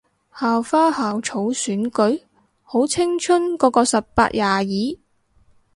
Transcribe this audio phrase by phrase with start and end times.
[0.35, 2.23] 校花校草選舉？
[2.63, 4.65] 好青春個個十八廿二